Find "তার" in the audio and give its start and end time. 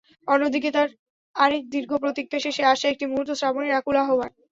0.71-0.89